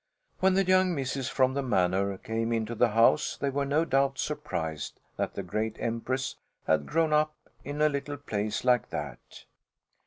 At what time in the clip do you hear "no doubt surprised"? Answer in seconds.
3.67-4.99